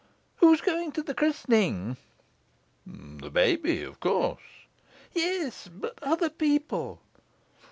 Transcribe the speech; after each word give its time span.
"Who 0.37 0.51
is 0.51 0.61
going 0.61 0.93
to 0.93 1.03
the 1.03 1.13
christening?" 1.13 1.95
"The 2.87 3.29
baby, 3.29 3.83
of 3.83 3.99
course." 3.99 4.41
"Yes; 5.13 5.67
but 5.67 5.99
other 6.01 6.31
people?" 6.31 7.01